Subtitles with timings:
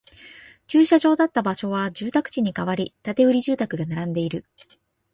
[0.65, 4.45] 駐車場だった場所は住宅地に変わり、建売住宅が並んでいる